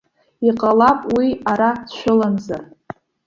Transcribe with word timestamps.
Иҟалап 0.47 0.99
уи 1.15 1.27
ара 1.51 1.69
дшәыламзар? 1.87 2.63